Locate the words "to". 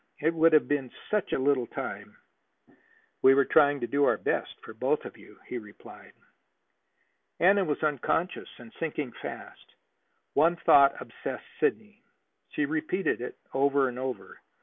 3.81-3.85